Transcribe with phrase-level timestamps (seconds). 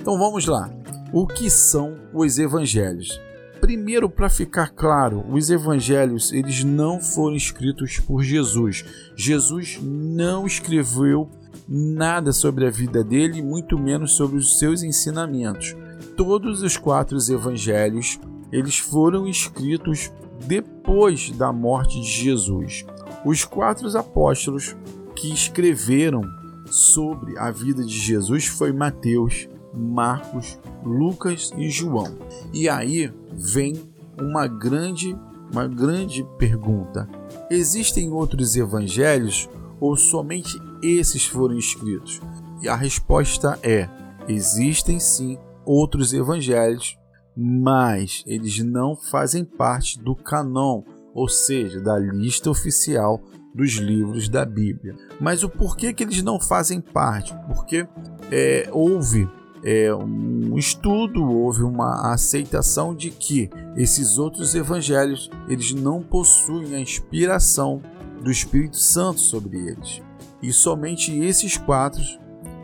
[0.00, 0.81] Então vamos lá.
[1.12, 3.20] O que são os evangelhos?
[3.60, 8.82] Primeiro, para ficar claro, os evangelhos eles não foram escritos por Jesus.
[9.14, 11.28] Jesus não escreveu
[11.68, 15.76] nada sobre a vida dele, muito menos sobre os seus ensinamentos.
[16.16, 18.18] Todos os quatro evangelhos,
[18.50, 20.10] eles foram escritos
[20.46, 22.86] depois da morte de Jesus.
[23.22, 24.74] Os quatro apóstolos
[25.14, 26.22] que escreveram
[26.66, 32.18] sobre a vida de Jesus foi Mateus, Marcos, Lucas e João.
[32.52, 33.74] E aí vem
[34.20, 35.16] uma grande
[35.52, 37.06] uma grande pergunta.
[37.50, 42.20] Existem outros evangelhos ou somente esses foram escritos?
[42.62, 43.88] E a resposta é:
[44.26, 46.96] existem sim outros evangelhos,
[47.36, 50.82] mas eles não fazem parte do canon,
[51.14, 53.20] ou seja, da lista oficial
[53.54, 54.96] dos livros da Bíblia.
[55.20, 57.34] Mas o porquê que eles não fazem parte?
[57.46, 57.86] Porque
[58.30, 59.28] é, houve
[59.64, 66.80] é, um estudo, houve uma aceitação de que esses outros evangelhos eles não possuem a
[66.80, 67.80] inspiração
[68.22, 70.02] do Espírito Santo sobre eles.
[70.42, 72.02] E somente esses quatro,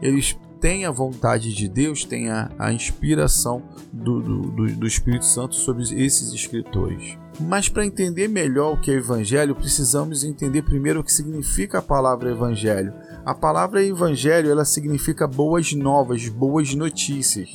[0.03, 5.55] eles têm a vontade de Deus, têm a, a inspiração do, do, do Espírito Santo
[5.55, 7.17] sobre esses escritores.
[7.41, 11.83] Mas para entender melhor o que é evangelho, precisamos entender primeiro o que significa a
[11.83, 12.93] palavra evangelho.
[13.25, 17.55] A palavra evangelho ela significa boas novas, boas notícias.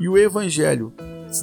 [0.00, 0.92] E o evangelho,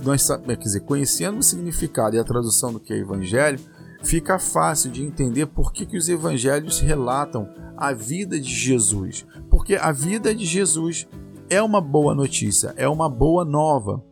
[0.04, 3.60] nós quer dizer, conhecendo o significado e a tradução do que é evangelho,
[4.02, 7.48] fica fácil de entender por que, que os evangelhos relatam
[7.78, 9.26] a vida de Jesus.
[9.50, 11.08] Porque a vida de Jesus
[11.48, 14.04] é uma boa notícia, é uma boa nova.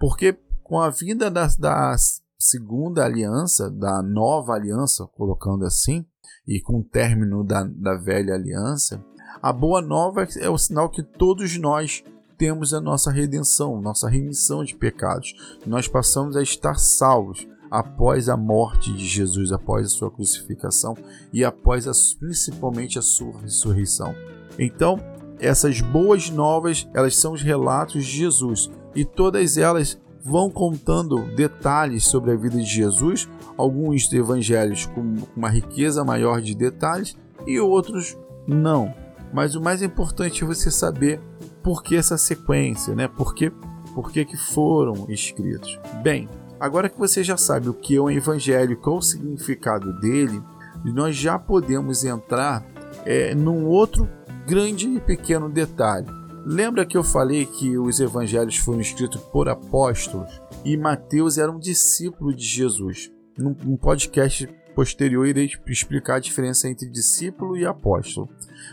[0.00, 1.94] Porque com a vinda da, da
[2.38, 6.06] segunda aliança, da nova aliança, colocando assim,
[6.46, 9.04] e com o término da, da velha aliança,
[9.42, 12.02] a boa nova é o sinal que todos nós
[12.36, 15.34] temos a nossa redenção, nossa remissão de pecados.
[15.66, 20.96] Nós passamos a estar salvos após a morte de Jesus, após a sua crucificação
[21.32, 24.14] e após a, principalmente a sua ressurreição.
[24.58, 24.98] Então,
[25.40, 32.04] essas boas novas, elas são os relatos de Jesus e todas elas vão contando detalhes
[32.04, 38.16] sobre a vida de Jesus, alguns evangelhos com uma riqueza maior de detalhes e outros
[38.46, 38.94] não.
[39.32, 41.20] Mas o mais importante é você saber
[41.62, 43.08] por que essa sequência, né?
[43.08, 43.50] Por que,
[43.94, 45.78] por que, que foram escritos.
[46.02, 46.28] Bem,
[46.60, 50.42] Agora que você já sabe o que é um evangelho, qual o significado dele,
[50.84, 52.66] nós já podemos entrar
[53.04, 54.08] é, num outro
[54.44, 56.08] grande e pequeno detalhe.
[56.44, 61.58] Lembra que eu falei que os evangelhos foram escritos por apóstolos e Mateus era um
[61.58, 63.10] discípulo de Jesus?
[63.36, 68.28] Num, podcast posterior irei explicar a diferença entre discípulo e apóstolo.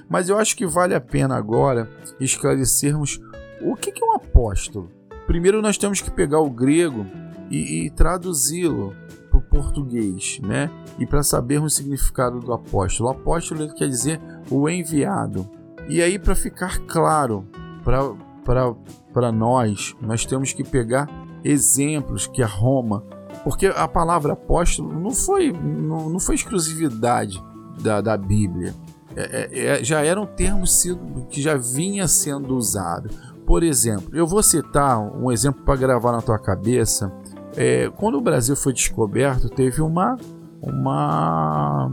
[0.10, 1.90] Mas eu acho que vale a pena agora
[2.20, 3.20] esclarecermos
[3.62, 4.92] o que é um apóstolo.
[5.28, 7.06] Primeiro nós temos que pegar o grego
[7.50, 8.96] e, e traduzi-lo
[9.30, 10.70] para o português, né?
[11.00, 13.10] E para sabermos o significado do apóstolo.
[13.10, 15.50] O apóstolo quer dizer o enviado.
[15.88, 17.48] E aí, para ficar claro
[19.14, 21.08] para nós, nós temos que pegar
[21.44, 23.04] exemplos que a Roma,
[23.44, 27.42] porque a palavra apóstolo não foi, não, não foi exclusividade
[27.80, 28.74] da, da Bíblia.
[29.16, 30.64] É, é, é já era um termo
[31.30, 33.10] que já vinha sendo usado.
[33.46, 37.14] Por exemplo, eu vou citar um exemplo para gravar na tua cabeça
[37.56, 40.18] é, quando o Brasil foi descoberto, teve uma,
[40.62, 41.90] uma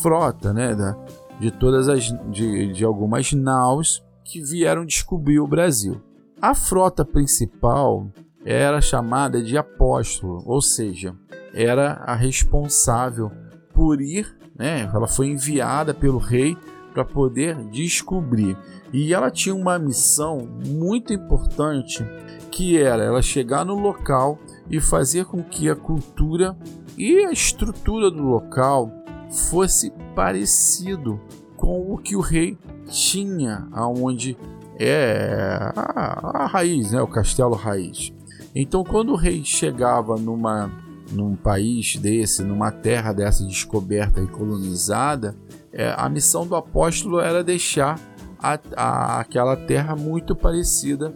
[0.00, 0.96] frota né, da,
[1.38, 6.00] de todas as de, de algumas naus que vieram descobrir o Brasil.
[6.40, 8.10] A frota principal
[8.44, 11.14] era chamada de apóstolo, ou seja,
[11.52, 13.30] era a responsável
[13.72, 16.56] por ir, né, ela foi enviada pelo rei
[16.92, 18.56] para poder descobrir.
[18.92, 22.04] E ela tinha uma missão muito importante
[22.50, 24.38] que era ela chegar no local
[24.70, 26.56] e fazer com que a cultura
[26.96, 28.90] e a estrutura do local
[29.30, 31.20] fosse parecido
[31.56, 34.36] com o que o rei tinha aonde
[34.78, 38.12] é a, a raiz, né, o castelo raiz.
[38.54, 40.70] Então, quando o rei chegava numa
[41.12, 45.36] num país desse, numa terra dessa descoberta e colonizada,
[45.72, 48.00] é, a missão do apóstolo era deixar
[48.42, 51.14] a, a, aquela terra muito parecida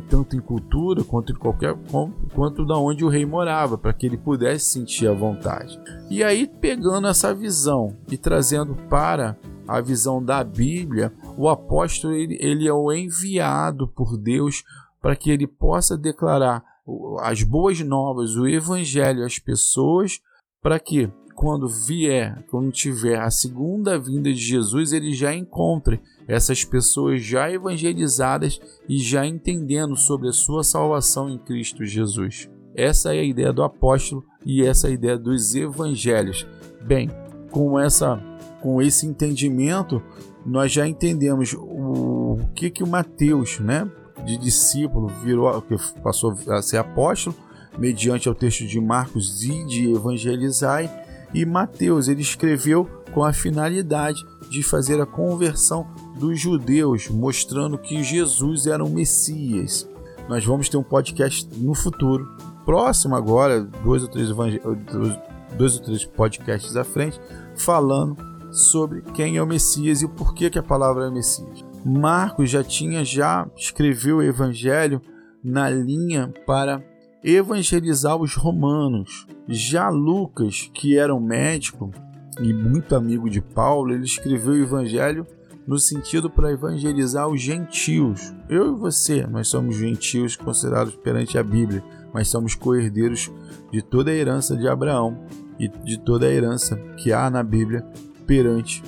[0.00, 1.76] tanto em cultura quanto em qualquer
[2.34, 5.78] quanto da onde o rei morava, para que ele pudesse sentir a vontade.
[6.10, 9.36] E aí pegando essa visão e trazendo para
[9.66, 14.62] a visão da Bíblia, o apóstolo ele, ele é o enviado por Deus
[15.00, 16.64] para que ele possa declarar
[17.20, 20.20] as boas novas, o evangelho às pessoas,
[20.60, 21.10] para que
[21.42, 27.50] quando vier, quando tiver a segunda vinda de Jesus, ele já encontre essas pessoas já
[27.50, 32.48] evangelizadas e já entendendo sobre a sua salvação em Cristo Jesus.
[32.76, 36.46] Essa é a ideia do apóstolo e essa é a ideia dos evangelhos.
[36.80, 37.10] Bem,
[37.50, 38.22] com essa
[38.60, 40.00] com esse entendimento,
[40.46, 43.90] nós já entendemos o, o que que o Mateus, né,
[44.24, 47.34] de discípulo, virou que passou a ser apóstolo
[47.76, 51.01] mediante o texto de Marcos e de evangelizar
[51.34, 55.86] e Mateus ele escreveu com a finalidade de fazer a conversão
[56.18, 59.88] dos judeus, mostrando que Jesus era o Messias.
[60.28, 62.28] Nós vamos ter um podcast no futuro,
[62.64, 64.28] próximo agora, dois ou três,
[65.56, 67.20] dois ou três podcasts à frente,
[67.56, 68.16] falando
[68.50, 71.64] sobre quem é o Messias e o porquê que a palavra é Messias.
[71.84, 75.00] Marcos já tinha já escreveu o evangelho
[75.42, 76.82] na linha para
[77.22, 79.26] evangelizar os romanos.
[79.48, 81.90] Já Lucas, que era um médico
[82.40, 85.26] e muito amigo de Paulo, ele escreveu o evangelho
[85.66, 88.34] no sentido para evangelizar os gentios.
[88.48, 93.30] Eu e você, nós somos gentios considerados perante a Bíblia, mas somos coerdeiros
[93.70, 95.24] de toda a herança de Abraão
[95.58, 97.86] e de toda a herança que há na Bíblia
[98.26, 98.82] perante.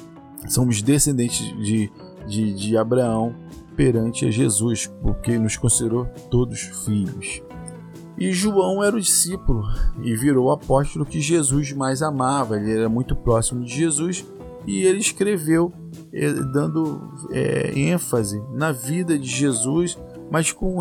[0.48, 1.90] Somos descendentes de,
[2.26, 3.34] de, de Abraão
[3.76, 7.42] perante a Jesus, porque nos considerou todos filhos.
[8.16, 9.64] E João era o discípulo
[10.02, 12.56] e virou o apóstolo que Jesus mais amava.
[12.56, 14.24] Ele era muito próximo de Jesus
[14.66, 15.72] e ele escreveu
[16.12, 19.98] eh, dando é, ênfase na vida de Jesus,
[20.30, 20.78] mas com,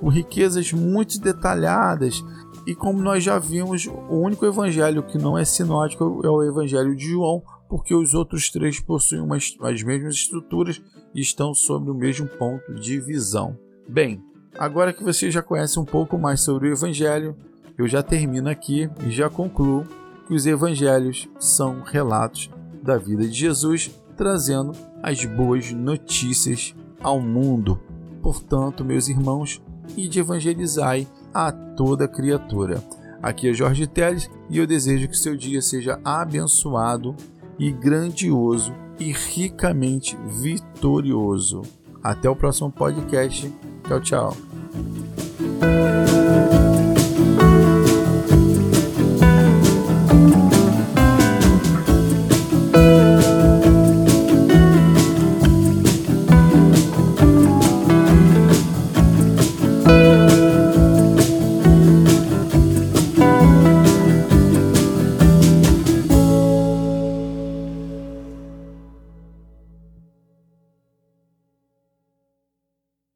[0.00, 2.24] com riquezas muito detalhadas.
[2.66, 6.96] E como nós já vimos, o único evangelho que não é sinótico é o evangelho
[6.96, 10.80] de João, porque os outros três possuem umas, as mesmas estruturas
[11.14, 13.58] e estão sobre o mesmo ponto de visão.
[13.88, 14.22] Bem,
[14.58, 17.36] Agora que você já conhece um pouco mais sobre o Evangelho,
[17.76, 19.86] eu já termino aqui e já concluo
[20.26, 22.50] que os Evangelhos são relatos
[22.82, 24.72] da vida de Jesus, trazendo
[25.02, 27.80] as boas notícias ao mundo.
[28.22, 29.62] Portanto, meus irmãos,
[29.96, 32.82] ide evangelizai a toda criatura.
[33.22, 37.16] Aqui é Jorge Teles e eu desejo que seu dia seja abençoado
[37.58, 41.62] e grandioso e ricamente vitorioso.
[42.02, 43.52] Até o próximo podcast.
[43.92, 44.36] Tchau, tchau.